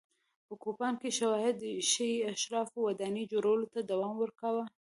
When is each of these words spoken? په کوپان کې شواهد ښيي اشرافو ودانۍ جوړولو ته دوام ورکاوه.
په 0.47 0.53
کوپان 0.63 0.93
کې 1.01 1.09
شواهد 1.19 1.57
ښيي 1.89 2.15
اشرافو 2.31 2.77
ودانۍ 2.83 3.23
جوړولو 3.33 3.65
ته 3.73 3.79
دوام 3.91 4.13
ورکاوه. 4.19 4.63